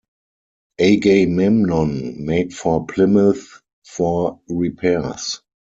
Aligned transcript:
"Agamemnon" 0.79 2.25
made 2.25 2.55
for 2.55 2.87
Plymouth 2.87 3.61
for 3.85 4.41
repairs. 4.49 5.41